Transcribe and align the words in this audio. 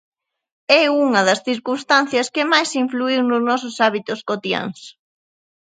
É 0.81 0.83
unha 1.05 1.21
das 1.27 1.43
circunstancias 1.47 2.31
que 2.33 2.43
máis 2.51 2.69
influíu 2.83 3.21
nos 3.25 3.41
nosos 3.49 3.75
hábitos 3.83 4.19
cotiáns. 4.29 4.79